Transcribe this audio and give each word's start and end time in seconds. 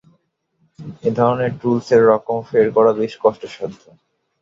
এধরনের 1.03 1.51
টুলসের 1.59 2.01
রকমফের 2.09 2.65
করা 2.75 2.91
বেশ 2.99 3.13
কষ্ট 3.23 3.41
সাধ্য। 3.47 3.83